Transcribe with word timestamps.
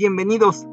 bienvenidos. 0.00 0.66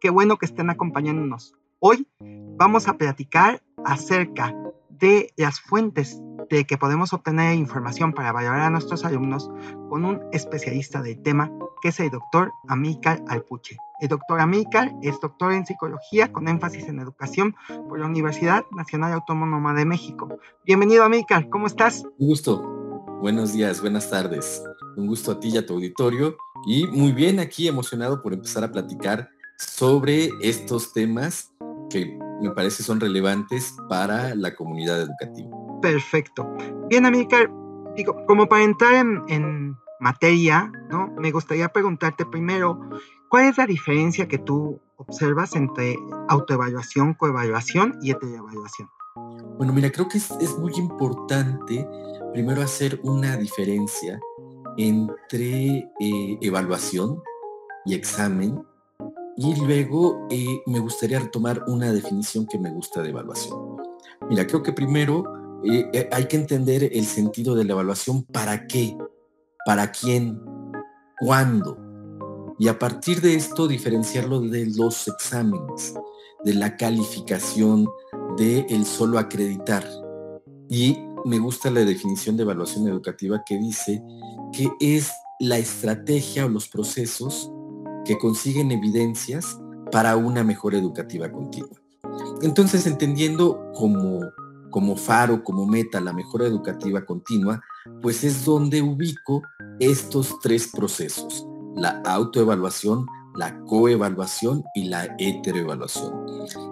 Qué 0.00 0.10
bueno 0.10 0.38
que 0.38 0.46
estén 0.46 0.70
acompañándonos. 0.70 1.54
Hoy 1.78 2.08
vamos 2.18 2.88
a 2.88 2.98
platicar 2.98 3.62
acerca 3.84 4.56
de 4.88 5.32
las 5.36 5.60
fuentes 5.60 6.20
de 6.50 6.64
que 6.64 6.76
podemos 6.76 7.12
obtener 7.12 7.54
información 7.54 8.12
para 8.12 8.30
evaluar 8.30 8.62
a 8.62 8.70
nuestros 8.70 9.04
alumnos 9.04 9.48
con 9.88 10.04
un 10.04 10.20
especialista 10.32 11.00
del 11.00 11.22
tema, 11.22 11.52
que 11.80 11.90
es 11.90 12.00
el 12.00 12.10
doctor 12.10 12.50
Amícar 12.66 13.22
Alpuche. 13.28 13.76
El 14.00 14.08
doctor 14.08 14.40
Amícar 14.40 14.92
es 15.00 15.20
doctor 15.20 15.52
en 15.52 15.64
psicología 15.64 16.32
con 16.32 16.48
énfasis 16.48 16.88
en 16.88 16.98
educación 16.98 17.54
por 17.88 18.00
la 18.00 18.06
Universidad 18.06 18.64
Nacional 18.72 19.12
Autónoma 19.12 19.74
de 19.74 19.84
México. 19.84 20.40
Bienvenido 20.64 21.04
Amícar, 21.04 21.48
¿cómo 21.50 21.68
estás? 21.68 22.04
Un 22.18 22.26
gusto. 22.26 22.75
Buenos 23.20 23.54
días, 23.54 23.80
buenas 23.80 24.10
tardes. 24.10 24.62
Un 24.94 25.06
gusto 25.06 25.32
a 25.32 25.40
ti 25.40 25.48
y 25.48 25.56
a 25.56 25.64
tu 25.64 25.74
auditorio. 25.74 26.36
Y 26.66 26.86
muy 26.86 27.12
bien 27.12 27.40
aquí 27.40 27.66
emocionado 27.66 28.22
por 28.22 28.34
empezar 28.34 28.62
a 28.62 28.70
platicar 28.70 29.30
sobre 29.58 30.28
estos 30.42 30.92
temas 30.92 31.50
que 31.88 32.18
me 32.42 32.50
parece 32.50 32.82
son 32.82 33.00
relevantes 33.00 33.74
para 33.88 34.34
la 34.34 34.54
comunidad 34.54 35.00
educativa. 35.00 35.48
Perfecto. 35.80 36.46
Bien, 36.88 37.06
Amícar, 37.06 37.50
digo, 37.96 38.14
como 38.26 38.48
para 38.48 38.64
entrar 38.64 38.94
en, 38.94 39.76
materia, 39.98 40.70
¿no? 40.90 41.10
Me 41.16 41.32
gustaría 41.32 41.68
preguntarte 41.70 42.26
primero, 42.26 42.78
¿cuál 43.30 43.46
es 43.46 43.56
la 43.56 43.66
diferencia 43.66 44.28
que 44.28 44.36
tú 44.36 44.78
observas 44.98 45.56
entre 45.56 45.96
autoevaluación, 46.28 47.14
coevaluación 47.14 47.98
y 48.02 48.10
heteroevaluación? 48.10 48.90
Bueno, 49.56 49.72
mira, 49.72 49.90
creo 49.90 50.08
que 50.08 50.18
es, 50.18 50.58
muy 50.58 50.74
importante 50.76 51.88
primero 52.32 52.62
hacer 52.62 53.00
una 53.02 53.36
diferencia 53.36 54.20
entre 54.76 55.90
eh, 55.98 56.38
evaluación 56.42 57.22
y 57.86 57.94
examen 57.94 58.62
y 59.36 59.54
luego 59.56 60.26
eh, 60.30 60.62
me 60.66 60.78
gustaría 60.78 61.20
retomar 61.20 61.64
una 61.66 61.92
definición 61.92 62.46
que 62.46 62.58
me 62.58 62.70
gusta 62.70 63.02
de 63.02 63.10
evaluación. 63.10 63.76
Mira, 64.28 64.46
creo 64.46 64.62
que 64.62 64.72
primero 64.72 65.24
eh, 65.64 66.08
hay 66.12 66.26
que 66.26 66.36
entender 66.36 66.90
el 66.92 67.04
sentido 67.04 67.54
de 67.54 67.64
la 67.64 67.72
evaluación, 67.72 68.24
para 68.24 68.66
qué, 68.66 68.96
para 69.64 69.90
quién, 69.90 70.40
cuándo. 71.18 71.78
Y 72.58 72.68
a 72.68 72.78
partir 72.78 73.20
de 73.20 73.34
esto 73.34 73.68
diferenciarlo 73.68 74.40
de 74.40 74.66
los 74.74 75.06
exámenes, 75.08 75.94
de 76.44 76.54
la 76.54 76.76
calificación, 76.76 77.86
de 78.36 78.66
el 78.68 78.84
solo 78.84 79.18
acreditar. 79.18 79.84
Y 80.68 80.98
me 81.24 81.38
gusta 81.38 81.70
la 81.70 81.84
definición 81.84 82.36
de 82.36 82.42
evaluación 82.42 82.86
educativa 82.88 83.42
que 83.44 83.58
dice 83.58 84.02
que 84.52 84.70
es 84.80 85.10
la 85.40 85.58
estrategia 85.58 86.46
o 86.46 86.48
los 86.48 86.68
procesos 86.68 87.50
que 88.04 88.18
consiguen 88.18 88.70
evidencias 88.72 89.58
para 89.90 90.16
una 90.16 90.44
mejor 90.44 90.74
educativa 90.74 91.30
continua. 91.30 91.80
Entonces, 92.42 92.86
entendiendo 92.86 93.72
como, 93.74 94.20
como 94.70 94.96
faro, 94.96 95.42
como 95.42 95.66
meta, 95.66 96.00
la 96.00 96.12
mejora 96.12 96.46
educativa 96.46 97.04
continua, 97.04 97.60
pues 98.02 98.24
es 98.24 98.44
donde 98.44 98.82
ubico 98.82 99.42
estos 99.80 100.38
tres 100.40 100.68
procesos, 100.68 101.46
la 101.74 102.00
autoevaluación, 102.04 103.06
la 103.36 103.58
coevaluación 103.64 104.64
y 104.74 104.84
la 104.84 105.14
heteroevaluación. 105.18 106.12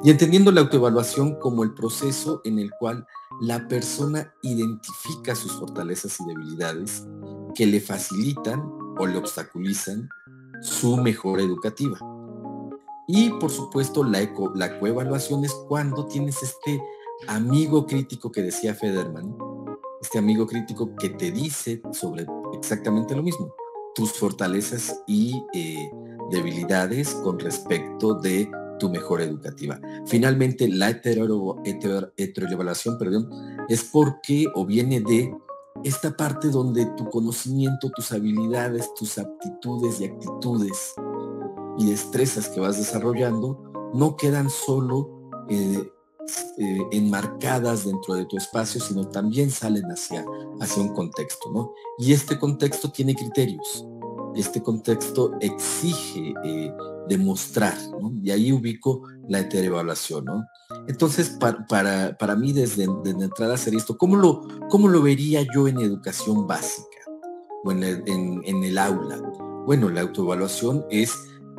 Y 0.02 0.10
entendiendo 0.10 0.50
la 0.50 0.62
autoevaluación 0.62 1.38
como 1.40 1.62
el 1.62 1.74
proceso 1.74 2.40
en 2.44 2.58
el 2.58 2.70
cual 2.78 3.06
la 3.40 3.66
persona 3.68 4.32
identifica 4.42 5.34
sus 5.34 5.52
fortalezas 5.52 6.18
y 6.20 6.26
debilidades 6.26 7.06
que 7.54 7.66
le 7.66 7.80
facilitan 7.80 8.62
o 8.98 9.06
le 9.06 9.16
obstaculizan 9.18 10.08
su 10.62 10.96
mejora 10.96 11.42
educativa. 11.42 11.98
Y 13.06 13.30
por 13.30 13.50
supuesto 13.50 14.02
la, 14.02 14.22
eco, 14.22 14.52
la 14.54 14.78
coevaluación 14.78 15.44
es 15.44 15.52
cuando 15.68 16.06
tienes 16.06 16.42
este 16.42 16.80
amigo 17.28 17.86
crítico 17.86 18.32
que 18.32 18.42
decía 18.42 18.74
Federman, 18.74 19.36
este 20.00 20.18
amigo 20.18 20.46
crítico 20.46 20.94
que 20.96 21.10
te 21.10 21.30
dice 21.30 21.82
sobre 21.92 22.26
exactamente 22.52 23.14
lo 23.14 23.22
mismo, 23.22 23.54
tus 23.94 24.12
fortalezas 24.12 25.02
y 25.06 25.44
eh, 25.54 25.90
debilidades 26.30 27.14
con 27.14 27.38
respecto 27.38 28.14
de 28.14 28.50
tu 28.78 28.90
mejora 28.90 29.24
educativa. 29.24 29.80
Finalmente, 30.06 30.68
la 30.68 30.90
hetero, 30.90 31.62
heteroevaluación, 31.64 32.98
perdón, 32.98 33.30
es 33.68 33.84
porque 33.84 34.46
o 34.54 34.66
viene 34.66 35.00
de 35.00 35.32
esta 35.82 36.16
parte 36.16 36.48
donde 36.48 36.86
tu 36.96 37.08
conocimiento, 37.10 37.90
tus 37.90 38.12
habilidades, 38.12 38.92
tus 38.94 39.18
aptitudes 39.18 40.00
y 40.00 40.06
actitudes 40.06 40.94
y 41.78 41.86
destrezas 41.86 42.48
que 42.48 42.60
vas 42.60 42.78
desarrollando 42.78 43.90
no 43.92 44.16
quedan 44.16 44.50
solo 44.50 45.30
eh, 45.48 45.92
eh, 46.58 46.78
enmarcadas 46.92 47.84
dentro 47.84 48.14
de 48.14 48.24
tu 48.24 48.36
espacio, 48.36 48.80
sino 48.80 49.08
también 49.08 49.50
salen 49.50 49.84
hacia, 49.84 50.24
hacia 50.60 50.82
un 50.82 50.94
contexto, 50.94 51.50
¿no? 51.52 51.72
Y 51.98 52.12
este 52.12 52.38
contexto 52.38 52.90
tiene 52.90 53.14
criterios, 53.14 53.86
este 54.34 54.62
contexto 54.62 55.32
exige 55.40 56.34
eh, 56.44 56.72
demostrar, 57.08 57.76
¿no? 58.00 58.12
Y 58.22 58.30
ahí 58.30 58.52
ubico 58.52 59.02
la 59.28 59.40
heteroevaluación. 59.40 60.24
Entonces, 60.88 61.36
para, 61.68 62.16
para, 62.16 62.36
mí, 62.36 62.52
desde, 62.52 62.86
desde, 63.02 63.24
entrada 63.24 63.54
hacer 63.54 63.74
esto, 63.74 63.96
¿cómo 63.96 64.16
lo, 64.16 64.46
¿cómo 64.68 64.88
lo 64.88 65.02
vería 65.02 65.44
yo 65.54 65.68
en 65.68 65.80
educación 65.80 66.46
básica 66.46 66.86
o 67.64 67.72
en 67.72 67.82
el, 67.82 68.02
en, 68.06 68.64
el 68.64 68.78
aula? 68.78 69.20
Bueno, 69.66 69.88
la 69.88 70.02
autoevaluación 70.02 70.84
es 70.90 71.14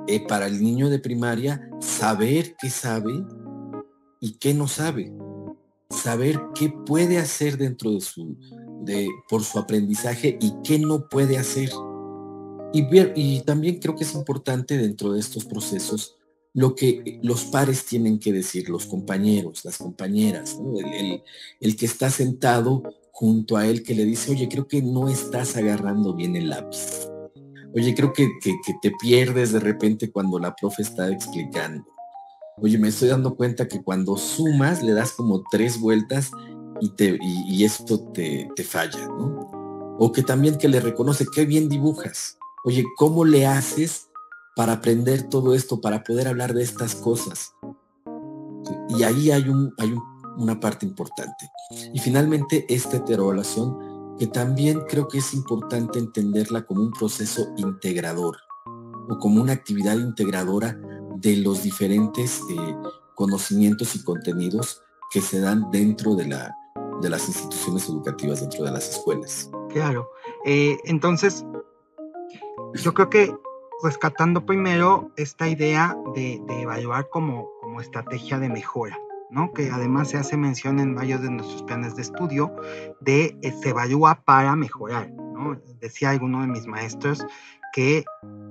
eh, 0.08 0.26
para 0.28 0.48
el 0.48 0.62
niño 0.62 0.90
de 0.90 1.00
primaria 1.00 1.70
saber 1.80 2.56
qué 2.62 2.70
sabe 2.70 3.26
y 4.20 4.38
qué 4.38 4.54
no 4.54 4.68
sabe. 4.68 5.12
Saber 5.90 6.40
qué 6.56 6.74
puede 6.86 7.20
hacer 7.20 7.58
dentro 7.58 7.92
de 7.92 8.02
su, 8.02 8.36
de, 8.82 9.08
por 9.30 9.44
su 9.44 9.60
aprendizaje 9.60 10.38
y 10.42 10.54
qué 10.64 10.80
no 10.80 11.08
puede 11.08 11.38
hacer. 11.38 11.70
Y, 12.76 13.40
también 13.42 13.80
creo 13.80 13.96
que 13.96 14.04
es 14.04 14.14
importante 14.14 14.78
dentro 14.78 15.14
de 15.14 15.22
estos 15.22 15.46
procesos 15.46 16.18
lo 16.54 16.76
que 16.76 17.20
los 17.24 17.46
pares 17.46 17.86
tienen 17.86 18.20
que 18.20 18.34
decir, 18.34 18.70
los 18.70 18.86
compañeros, 18.86 19.64
las 19.64 19.78
compañeras, 19.78 20.58
el, 21.60 21.76
que 21.78 21.86
está 21.86 22.10
sentado 22.10 22.84
junto 23.12 23.56
a 23.56 23.66
él 23.66 23.82
que 23.82 23.96
le 23.96 24.04
dice, 24.04 24.32
oye, 24.32 24.50
creo 24.50 24.68
que 24.68 24.82
no 24.82 25.08
estás 25.08 25.56
agarrando 25.56 26.14
bien 26.14 26.36
el 26.36 26.50
lápiz. 26.50 27.10
Oye, 27.74 27.96
creo 27.96 28.12
que, 28.12 28.28
te 28.82 28.92
pierdes 29.02 29.54
de 29.54 29.60
repente 29.62 30.12
cuando 30.12 30.38
la 30.38 30.54
profe 30.54 30.82
está 30.82 31.10
explicando. 31.10 31.86
Oye, 32.58 32.78
me 32.78 32.90
estoy 32.90 33.10
dando 33.10 33.36
cuenta 33.36 33.70
que 33.70 33.84
cuando 33.84 34.18
sumas 34.18 34.84
le 34.84 34.94
das 34.94 35.14
como 35.14 35.44
tres 35.50 35.80
vueltas 35.80 36.32
y, 36.82 36.90
te, 36.90 37.18
y, 37.22 37.64
esto 37.64 38.00
te, 38.12 38.50
te 38.54 38.64
falla, 38.64 39.06
¿no? 39.08 39.96
O 39.98 40.12
que 40.12 40.24
también 40.24 40.58
que 40.58 40.68
le 40.68 40.82
reconoce, 40.82 41.26
qué 41.34 41.46
bien 41.46 41.70
dibujas. 41.70 42.38
Oye, 42.66 42.84
¿cómo 42.98 43.24
le 43.24 43.46
haces 43.46 44.10
para 44.56 44.74
aprender 44.74 45.24
todo 45.30 45.54
esto, 45.54 45.82
para 45.82 46.04
poder 46.04 46.28
hablar 46.28 46.54
de 46.54 46.64
estas 46.64 46.96
cosas. 46.96 47.54
Y 48.90 49.04
ahí 49.04 49.30
hay, 49.30 49.50
un, 49.50 49.74
hay 49.78 49.94
una 50.38 50.60
parte 50.60 50.86
importante. 50.86 51.52
Y 51.94 52.00
finalmente, 52.00 52.66
esta 52.70 52.98
heteroevaluación, 52.98 54.16
que 54.18 54.28
también 54.28 54.82
creo 54.88 55.08
que 55.10 55.18
es 55.18 55.34
importante 55.34 56.00
entenderla 56.00 56.66
como 56.66 56.82
un 56.82 56.92
proceso 56.92 57.48
integrador 57.58 58.38
o 59.10 59.20
como 59.20 59.42
una 59.42 59.52
actividad 59.54 59.98
integradora 59.98 60.80
de 61.18 61.36
los 61.38 61.64
diferentes 61.64 62.42
eh, 62.50 62.76
conocimientos 63.14 63.96
y 63.96 64.04
contenidos 64.04 64.82
que 65.12 65.22
se 65.22 65.42
dan 65.42 65.70
dentro 65.70 66.16
de, 66.16 66.28
la, 66.28 66.56
de 67.02 67.10
las 67.10 67.28
instituciones 67.28 67.90
educativas, 67.90 68.40
dentro 68.40 68.64
de 68.64 68.72
las 68.72 68.90
escuelas. 68.90 69.50
Claro. 69.70 70.10
Eh, 70.46 70.78
entonces, 70.86 71.46
yo 72.84 72.94
creo 72.94 73.10
que 73.10 73.36
rescatando 73.84 74.46
primero 74.46 75.12
esta 75.18 75.48
idea 75.48 75.96
de, 76.16 76.42
evaluar 76.62 77.10
como, 77.10 77.50
como 77.62 77.82
estrategia 77.82 78.40
de 78.40 78.50
mejora. 78.50 78.98
¿no? 79.32 79.52
que 79.54 79.70
además 79.72 80.12
se 80.12 80.18
hace 80.18 80.38
mención 80.38 80.80
en 80.80 80.96
varios 80.96 81.22
de 81.22 81.32
nuestros 81.32 81.64
planes 81.64 81.96
de 81.96 82.04
estudio, 82.04 82.56
de 83.02 83.36
eh, 83.42 83.52
se 83.52 83.70
evalúa 83.70 84.22
para 84.24 84.56
mejorar. 84.56 85.10
¿no? 85.10 85.60
Decía 85.82 86.12
alguno 86.12 86.42
de 86.42 86.48
mis 86.48 86.68
maestros 86.68 87.26
que 87.74 88.06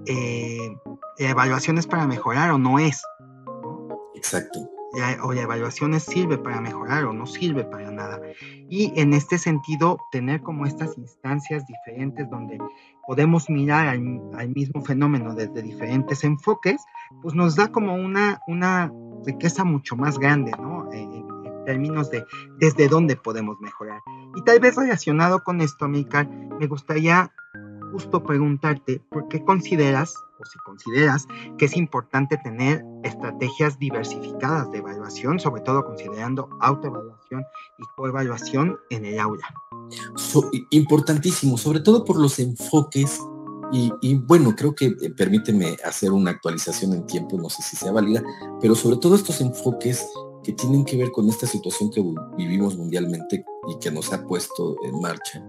eh, 0.07 0.77
evaluación 1.17 1.79
es 1.79 1.87
para 1.87 2.07
mejorar 2.07 2.51
o 2.51 2.59
no 2.59 2.79
es. 2.79 3.03
Exacto. 4.15 4.74
O 5.23 5.33
la 5.33 5.43
evaluación 5.43 5.99
sirve 6.01 6.39
para 6.39 6.61
mejorar 6.61 7.05
o 7.05 7.13
no 7.13 7.27
sirve 7.27 7.65
para 7.65 7.91
nada. 7.91 8.21
Y 8.69 8.93
en 8.97 9.13
este 9.13 9.39
sentido, 9.39 9.99
tener 10.13 10.43
como 10.43 10.67
estas 10.67 10.97
instancias 10.99 11.65
diferentes 11.67 12.29
donde 12.31 12.59
podemos 13.07 13.51
mirar 13.51 13.89
al, 13.89 14.01
mismo 14.49 14.83
fenómeno 14.83 15.35
desde 15.35 15.63
diferentes 15.63 16.25
enfoques, 16.25 16.83
pues 17.23 17.35
nos 17.35 17.57
da 17.57 17.69
como 17.69 17.95
una, 17.95 18.41
una 18.47 18.93
riqueza 19.25 19.65
mucho 19.65 19.97
más 19.97 20.19
grande, 20.19 20.53
¿no? 20.59 20.91
En, 20.93 21.25
términos 21.65 22.11
de 22.11 22.27
desde 22.59 22.89
dónde 22.89 23.17
podemos 23.17 23.59
mejorar. 23.61 24.01
Y 24.37 24.43
tal 24.43 24.61
vez 24.61 24.77
relacionado 24.77 25.43
con 25.43 25.63
esto, 25.63 25.87
Amícar, 25.87 26.29
me 26.29 26.67
gustaría 26.67 27.33
justo 27.91 28.23
preguntarte 28.23 29.01
por 29.11 29.29
qué 29.29 29.43
consideras, 29.43 30.15
si 30.47 30.59
consideras, 30.59 31.27
que 31.59 31.67
es 31.67 31.77
importante 31.77 32.37
tener 32.39 32.85
estrategias 33.03 33.79
diversificadas 33.79 34.71
de 34.71 34.79
evaluación, 34.79 35.41
sobre 35.41 35.63
todo 35.63 35.85
considerando 35.85 36.49
autoevaluación 36.61 37.43
y 37.79 37.83
coevaluación 37.97 38.79
en 38.91 39.05
el 39.05 39.19
aula. 39.19 39.47
importantísimo, 40.71 41.57
sobre 41.59 41.81
todo 41.81 42.05
por 42.05 42.19
los 42.19 42.39
enfoques 42.39 43.21
y, 43.73 43.93
y, 44.03 44.15
bueno, 44.15 44.55
creo 44.55 44.75
que 44.75 44.87
eh, 44.87 45.11
permíteme 45.17 45.77
hacer 45.85 46.13
una 46.13 46.31
actualización 46.31 46.93
en 46.93 47.07
tiempo, 47.07 47.37
no 47.39 47.49
sé 47.49 47.63
si 47.63 47.77
sea 47.77 47.93
válida, 47.93 48.23
pero 48.61 48.75
sobre 48.75 48.99
todo 48.99 49.17
estos 49.17 49.41
enfoques 49.41 50.07
que 50.45 50.53
tienen 50.53 50.85
que 50.85 50.97
ver 50.97 51.11
con 51.11 51.29
esta 51.29 51.47
situación 51.47 51.91
que 51.91 52.05
vivimos 52.37 52.77
mundialmente 52.77 53.45
y 53.69 53.79
que 53.79 53.91
nos 53.91 54.13
ha 54.13 54.25
puesto 54.25 54.77
en 54.85 55.01
marcha 55.01 55.43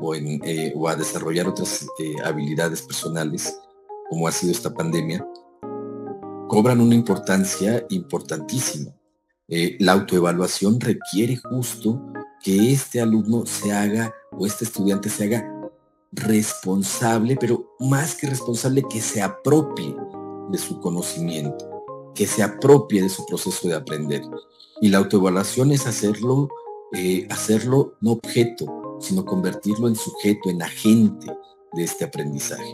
o, 0.00 0.14
en, 0.14 0.40
eh, 0.44 0.72
o 0.76 0.88
a 0.88 0.96
desarrollar 0.96 1.48
otras 1.48 1.86
eh, 1.98 2.16
habilidades 2.22 2.82
personales, 2.82 3.58
como 4.14 4.28
ha 4.28 4.32
sido 4.32 4.52
esta 4.52 4.72
pandemia, 4.72 5.26
cobran 6.46 6.80
una 6.80 6.94
importancia 6.94 7.84
importantísima. 7.90 8.94
Eh, 9.48 9.76
la 9.80 9.90
autoevaluación 9.90 10.78
requiere 10.78 11.36
justo 11.36 12.00
que 12.40 12.70
este 12.72 13.00
alumno 13.00 13.44
se 13.44 13.72
haga 13.72 14.14
o 14.30 14.46
este 14.46 14.66
estudiante 14.66 15.08
se 15.08 15.24
haga 15.24 15.52
responsable, 16.12 17.36
pero 17.40 17.74
más 17.80 18.14
que 18.14 18.28
responsable, 18.28 18.84
que 18.88 19.00
se 19.00 19.20
apropie 19.20 19.96
de 20.52 20.58
su 20.58 20.80
conocimiento, 20.80 21.68
que 22.14 22.28
se 22.28 22.44
apropie 22.44 23.02
de 23.02 23.08
su 23.08 23.26
proceso 23.26 23.66
de 23.66 23.74
aprender. 23.74 24.22
Y 24.80 24.90
la 24.90 24.98
autoevaluación 24.98 25.72
es 25.72 25.88
hacerlo, 25.88 26.48
hacerlo 27.30 27.94
no 28.00 28.12
objeto, 28.12 28.96
sino 29.00 29.24
convertirlo 29.24 29.88
en 29.88 29.96
sujeto, 29.96 30.50
en 30.50 30.62
agente 30.62 31.26
de 31.74 31.84
este 31.84 32.04
aprendizaje. 32.04 32.72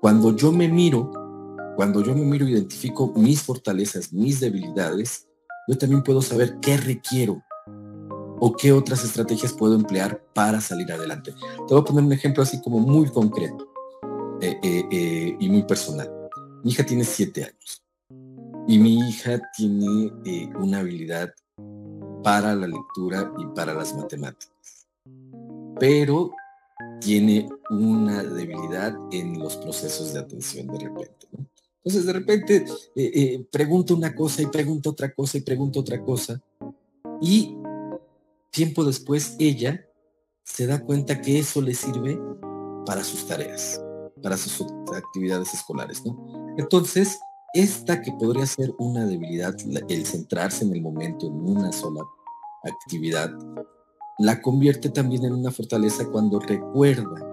Cuando 0.00 0.34
yo 0.34 0.52
me 0.52 0.68
miro, 0.68 1.10
cuando 1.76 2.02
yo 2.02 2.14
me 2.14 2.24
miro, 2.24 2.46
identifico 2.46 3.12
mis 3.16 3.42
fortalezas, 3.42 4.12
mis 4.12 4.40
debilidades, 4.40 5.26
yo 5.68 5.78
también 5.78 6.02
puedo 6.02 6.22
saber 6.22 6.58
qué 6.60 6.76
requiero 6.76 7.42
o 8.40 8.56
qué 8.56 8.72
otras 8.72 9.04
estrategias 9.04 9.52
puedo 9.52 9.74
emplear 9.74 10.22
para 10.34 10.60
salir 10.60 10.90
adelante. 10.92 11.32
Te 11.32 11.74
voy 11.74 11.80
a 11.82 11.84
poner 11.84 12.04
un 12.04 12.12
ejemplo 12.12 12.42
así 12.42 12.60
como 12.62 12.80
muy 12.80 13.08
concreto 13.08 13.68
eh, 14.40 14.58
eh, 14.62 14.84
eh, 14.90 15.36
y 15.38 15.48
muy 15.48 15.62
personal. 15.64 16.10
Mi 16.64 16.72
hija 16.72 16.84
tiene 16.84 17.04
siete 17.04 17.44
años 17.44 17.82
y 18.66 18.78
mi 18.78 18.98
hija 19.08 19.40
tiene 19.56 20.12
una 20.58 20.80
habilidad 20.80 21.30
para 22.22 22.54
la 22.54 22.66
lectura 22.66 23.32
y 23.38 23.46
para 23.54 23.74
las 23.74 23.94
matemáticas 23.94 24.50
pero 25.80 26.30
tiene 27.00 27.48
una 27.70 28.22
debilidad 28.22 28.94
en 29.10 29.38
los 29.38 29.56
procesos 29.56 30.12
de 30.12 30.20
atención 30.20 30.66
de 30.66 30.78
repente. 30.78 31.26
Entonces 31.82 32.06
de 32.06 32.12
repente 32.12 32.56
eh, 32.94 33.10
eh, 33.14 33.46
pregunta 33.50 33.94
una 33.94 34.14
cosa 34.14 34.42
y 34.42 34.46
pregunta 34.46 34.90
otra 34.90 35.12
cosa 35.12 35.38
y 35.38 35.40
pregunta 35.40 35.80
otra 35.80 36.02
cosa. 36.02 36.40
Y 37.20 37.56
tiempo 38.50 38.84
después 38.84 39.36
ella 39.38 39.86
se 40.44 40.66
da 40.66 40.84
cuenta 40.84 41.20
que 41.20 41.38
eso 41.38 41.60
le 41.60 41.74
sirve 41.74 42.18
para 42.84 43.04
sus 43.04 43.26
tareas, 43.26 43.80
para 44.22 44.36
sus 44.36 44.62
actividades 44.94 45.54
escolares. 45.54 46.02
Entonces, 46.58 47.18
esta 47.54 48.02
que 48.02 48.12
podría 48.12 48.46
ser 48.46 48.72
una 48.78 49.06
debilidad, 49.06 49.54
el 49.88 50.06
centrarse 50.06 50.64
en 50.64 50.74
el 50.74 50.82
momento 50.82 51.26
en 51.26 51.34
una 51.34 51.72
sola 51.72 52.02
actividad, 52.62 53.30
la 54.20 54.42
convierte 54.42 54.90
también 54.90 55.24
en 55.24 55.32
una 55.32 55.50
fortaleza 55.50 56.06
cuando 56.06 56.38
recuerda 56.38 57.26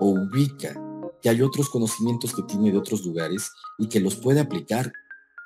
o 0.00 0.08
ubica 0.10 0.74
que 1.22 1.30
hay 1.30 1.40
otros 1.40 1.70
conocimientos 1.70 2.34
que 2.34 2.42
tiene 2.42 2.70
de 2.70 2.76
otros 2.76 3.04
lugares 3.04 3.50
y 3.78 3.88
que 3.88 3.98
los 3.98 4.16
puede 4.16 4.40
aplicar 4.40 4.92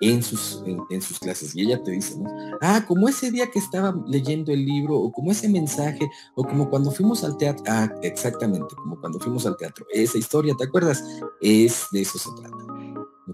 en 0.00 0.22
sus, 0.24 0.62
en, 0.90 1.00
sus 1.00 1.20
clases. 1.20 1.54
Y 1.54 1.62
ella 1.62 1.82
te 1.82 1.92
dice, 1.92 2.16
¿no? 2.18 2.28
Ah, 2.60 2.84
como 2.86 3.08
ese 3.08 3.30
día 3.30 3.48
que 3.48 3.60
estaba 3.60 3.94
leyendo 4.08 4.52
el 4.52 4.64
libro, 4.64 4.96
o 4.96 5.12
como 5.12 5.30
ese 5.30 5.48
mensaje, 5.48 6.08
o 6.34 6.44
como 6.44 6.68
cuando 6.68 6.90
fuimos 6.90 7.22
al 7.22 7.36
teatro. 7.36 7.64
Ah, 7.68 7.92
exactamente, 8.02 8.74
como 8.76 8.98
cuando 9.00 9.20
fuimos 9.20 9.46
al 9.46 9.56
teatro. 9.56 9.86
Esa 9.92 10.18
historia, 10.18 10.54
¿te 10.58 10.64
acuerdas? 10.64 11.02
Es 11.40 11.86
de 11.92 12.02
eso 12.02 12.18
se 12.18 12.30
trata. 12.40 12.56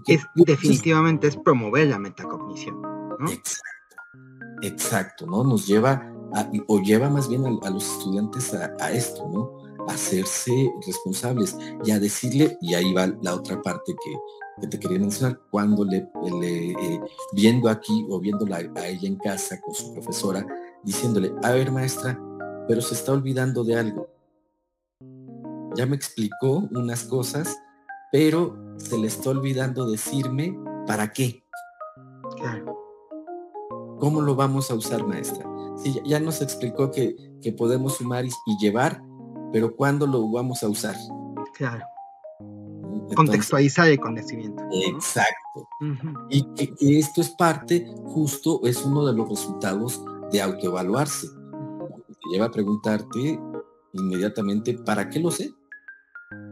Es, 0.07 0.21
definitivamente 0.35 1.27
es 1.27 1.37
promover 1.37 1.87
la 1.87 1.97
metacognición. 1.97 2.79
Exacto, 3.21 3.95
exacto, 4.61 5.25
¿no? 5.25 5.43
Nos 5.43 5.65
lleva 5.65 6.14
o 6.67 6.79
lleva 6.79 7.09
más 7.09 7.27
bien 7.29 7.45
a, 7.45 7.69
los 7.69 7.97
estudiantes 7.97 8.53
a, 8.53 8.91
esto, 8.91 9.27
¿no? 9.29 9.51
A 9.87 9.93
hacerse 9.93 10.71
responsables 10.85 11.57
y 11.83 11.91
a 11.91 11.99
decirle, 11.99 12.57
y 12.61 12.73
ahí 12.73 12.93
va 12.93 13.07
la 13.21 13.35
otra 13.35 13.61
parte 13.61 13.93
que, 13.93 14.67
te 14.67 14.79
quería 14.79 14.99
mencionar, 14.99 15.39
cuando 15.51 15.83
le, 15.83 15.97
eh, 15.97 16.99
viendo 17.33 17.69
aquí 17.69 18.05
o 18.09 18.19
viéndola 18.19 18.61
a 18.75 18.87
ella 18.87 19.07
en 19.07 19.17
casa 19.17 19.59
con 19.61 19.73
su 19.73 19.93
profesora, 19.93 20.45
diciéndole, 20.83 21.33
a 21.43 21.51
ver 21.51 21.71
maestra, 21.71 22.19
pero 22.67 22.81
se 22.81 22.95
está 22.95 23.11
olvidando 23.11 23.63
de 23.63 23.75
algo. 23.77 24.07
Ya 25.75 25.85
me 25.85 25.95
explicó 25.95 26.67
unas 26.71 27.03
cosas, 27.03 27.57
pero 28.11 28.57
se 28.77 28.97
le 28.97 29.07
está 29.07 29.31
olvidando 29.31 29.89
decirme 29.89 30.57
para 30.87 31.11
qué. 31.11 31.43
¿Cómo 33.99 34.21
lo 34.21 34.35
vamos 34.35 34.69
a 34.71 34.75
usar, 34.75 35.05
maestra? 35.05 35.45
Sí, 35.77 35.99
ya 36.05 36.19
nos 36.19 36.41
explicó 36.41 36.91
que, 36.91 37.15
podemos 37.57 37.97
sumar 37.97 38.25
y, 38.25 38.31
llevar, 38.59 39.03
pero 39.53 39.75
¿cuándo 39.75 40.07
lo 40.07 40.29
vamos 40.31 40.63
a 40.63 40.67
usar? 40.67 40.95
Claro. 41.53 41.85
Contextualizar 43.15 43.89
el 43.89 43.99
conocimiento. 43.99 44.63
Exacto. 44.71 45.67
Y 46.29 46.43
que, 46.55 46.73
esto 46.79 47.21
es 47.21 47.29
parte, 47.31 47.85
justo, 48.05 48.61
es 48.63 48.83
uno 48.83 49.05
de 49.05 49.13
los 49.13 49.29
resultados 49.29 50.03
de 50.31 50.41
autoevaluarse. 50.41 51.27
Te 51.27 52.29
lleva 52.31 52.47
a 52.47 52.51
preguntarte 52.51 53.39
inmediatamente, 53.93 54.73
¿para 54.73 55.09
qué 55.09 55.19
lo 55.19 55.31
sé? 55.31 55.53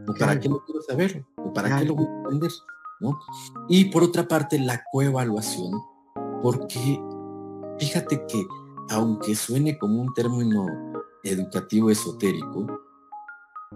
¿O 0.08 0.14
para 0.14 0.38
qué 0.38 0.48
lo 0.48 0.64
quiero 0.64 0.80
saber? 0.82 1.24
¿O 1.36 1.52
para 1.52 1.78
qué 1.78 1.84
lo 1.84 1.94
voy 1.96 2.06
a 2.06 2.20
aprender? 2.20 2.50
¿No? 3.00 3.18
Y 3.68 3.86
por 3.86 4.04
otra 4.04 4.26
parte, 4.26 4.58
la 4.58 4.82
coevaluación, 4.92 5.72
porque 6.42 7.00
fíjate 7.78 8.24
que 8.26 8.46
aunque 8.90 9.34
suene 9.34 9.78
como 9.78 10.02
un 10.02 10.12
término 10.14 10.66
educativo 11.22 11.90
esotérico, 11.90 12.66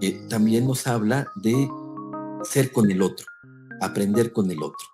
eh, 0.00 0.26
también 0.28 0.66
nos 0.66 0.86
habla 0.86 1.26
de 1.36 1.68
ser 2.42 2.72
con 2.72 2.90
el 2.90 3.02
otro, 3.02 3.26
aprender 3.80 4.32
con 4.32 4.50
el 4.50 4.62
otro. 4.62 4.86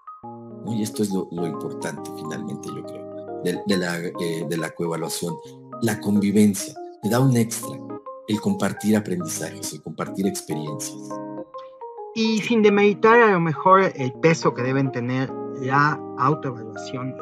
Y 0.67 0.83
esto 0.83 1.03
es 1.03 1.11
lo, 1.11 1.47
importante 1.47 2.11
finalmente, 2.17 2.69
yo 2.69 2.83
creo, 2.87 3.63
de, 3.67 3.77
la, 3.77 3.99
eh, 3.99 4.47
de 4.49 4.57
la 4.57 4.71
coevaluación. 4.71 5.35
La 5.83 6.01
convivencia, 6.01 6.75
te 7.03 7.11
da 7.11 7.21
un 7.21 7.37
extra, 7.37 7.77
el 8.29 8.41
compartir 8.41 8.97
aprendizajes, 8.97 9.75
el 9.75 9.83
compartir 9.83 10.27
experiencias. 10.27 10.97
Y 12.15 12.39
sin 12.39 12.63
demeritar 12.63 13.21
a 13.21 13.33
lo 13.33 13.41
mejor 13.41 13.93
el 13.95 14.13
peso 14.15 14.55
que 14.55 14.63
deben 14.63 14.91
tener 14.93 15.31
la 15.61 16.01
autoevaluación 16.19 17.15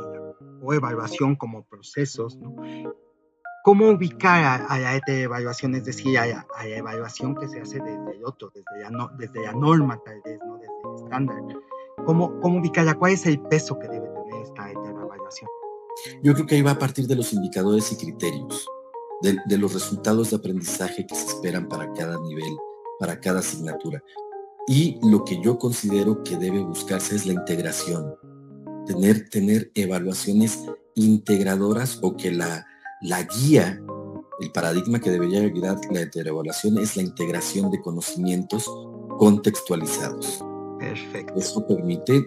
o 0.62 0.72
evaluación 0.72 1.36
como 1.36 1.64
procesos, 1.64 2.36
¿no? 2.36 2.56
¿Cómo 3.64 3.90
ubicar 3.90 4.64
a, 4.68 4.78
la 4.78 5.00
evaluación, 5.06 5.76
es 5.76 5.84
decir, 5.84 6.18
a 6.18 6.26
la, 6.26 6.46
evaluación 6.64 7.36
que 7.36 7.46
se 7.46 7.60
hace 7.60 7.78
desde 7.78 8.16
el 8.16 8.24
otro, 8.24 8.50
desde 8.52 8.90
la, 8.90 9.08
desde 9.16 9.40
la 9.40 9.52
norma 9.52 10.00
tal 10.04 10.20
vez, 10.24 10.40
¿no? 10.44 10.58
desde 10.58 10.72
el 10.84 11.04
estándar? 11.04 11.36
¿Cómo, 12.04 12.40
¿Cómo 12.40 12.58
ubicarla? 12.58 12.94
¿Cuál 12.94 13.12
es 13.12 13.24
el 13.26 13.40
peso 13.40 13.78
que 13.78 13.86
debe 13.86 14.08
tener 14.08 14.42
esta 14.42 14.68
evaluación? 14.68 15.48
Yo 16.24 16.34
creo 16.34 16.46
que 16.46 16.56
ahí 16.56 16.62
va 16.62 16.72
a 16.72 16.78
partir 16.78 17.06
de 17.06 17.14
los 17.14 17.32
indicadores 17.32 17.92
y 17.92 17.96
criterios, 17.96 18.66
de, 19.20 19.36
de 19.46 19.58
los 19.58 19.74
resultados 19.74 20.30
de 20.30 20.36
aprendizaje 20.36 21.06
que 21.06 21.14
se 21.14 21.26
esperan 21.26 21.68
para 21.68 21.92
cada 21.92 22.18
nivel, 22.18 22.56
para 22.98 23.20
cada 23.20 23.38
asignatura. 23.38 24.02
Y 24.66 24.98
lo 25.08 25.24
que 25.24 25.40
yo 25.40 25.56
considero 25.56 26.24
que 26.24 26.36
debe 26.36 26.58
buscarse 26.64 27.14
es 27.14 27.26
la 27.26 27.34
integración, 27.34 28.16
tener, 28.86 29.28
tener 29.28 29.70
evaluaciones 29.74 30.58
integradoras 30.94 31.98
o 32.02 32.16
que 32.16 32.30
la, 32.30 32.66
la 33.00 33.22
guía, 33.22 33.80
el 34.40 34.52
paradigma 34.52 35.00
que 35.00 35.10
debería 35.10 35.40
guiar 35.48 35.78
la 35.90 36.30
evaluación 36.30 36.78
es 36.78 36.96
la 36.96 37.02
integración 37.02 37.70
de 37.70 37.80
conocimientos 37.80 38.70
contextualizados. 39.18 40.44
Perfecto. 40.78 41.34
Eso 41.36 41.66
permite 41.66 42.26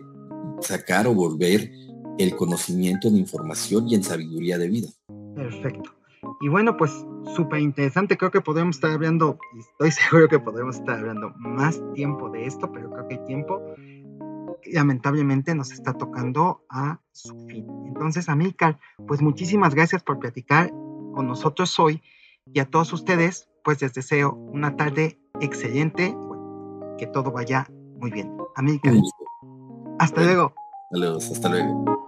sacar 0.62 1.08
o 1.08 1.14
volver 1.14 1.70
el 2.18 2.36
conocimiento 2.36 3.08
en 3.08 3.18
información 3.18 3.88
y 3.90 3.96
en 3.96 4.04
sabiduría 4.04 4.58
de 4.58 4.70
vida. 4.70 4.88
Perfecto. 5.36 5.92
Y 6.42 6.50
bueno, 6.50 6.76
pues 6.78 6.92
súper 7.36 7.60
interesante. 7.60 8.18
Creo 8.18 8.32
que 8.32 8.42
podemos 8.42 8.78
estar 8.78 8.92
hablando, 8.92 9.38
y 9.56 9.60
estoy 9.60 9.92
seguro 10.04 10.28
que 10.28 10.40
podemos 10.40 10.78
estar 10.78 11.00
hablando 11.00 11.34
más 11.38 11.82
tiempo 11.94 12.30
de 12.30 12.46
esto, 12.46 12.72
pero 12.72 12.90
creo 12.92 13.08
que 13.08 13.16
hay 13.16 13.26
tiempo. 13.26 13.62
Lamentablemente 14.72 15.56
nos 15.56 15.72
está 15.72 15.94
tocando 15.94 16.66
a 16.70 17.00
su 17.12 17.46
fin. 17.48 17.68
Entonces, 17.88 18.30
Amílcar, 18.30 18.80
pues 19.08 19.22
muchísimas 19.22 19.76
gracias 19.76 20.04
por 20.04 20.20
platicar 20.20 20.72
con 21.14 21.28
nosotros 21.28 21.80
hoy 21.80 22.02
y 22.54 22.60
a 22.60 22.66
todos 22.66 22.94
ustedes, 22.94 23.50
pues 23.64 23.82
les 23.82 23.94
deseo 23.94 24.34
una 24.34 24.76
tarde 24.76 25.20
excelente, 25.40 26.16
que 26.98 27.08
todo 27.08 27.32
vaya 27.32 27.68
muy 28.00 28.12
bien. 28.12 28.36
Amílcar, 28.56 28.94
hasta 30.00 30.24
luego. 30.24 30.54
Saludos, 30.92 31.32
hasta 31.32 31.50
luego. 31.50 32.06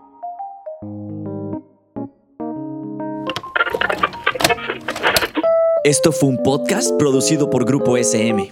Esto 5.84 6.12
fue 6.12 6.30
un 6.30 6.44
podcast 6.44 6.92
producido 6.98 7.50
por 7.50 7.64
Grupo 7.64 7.96
SM. 7.96 8.52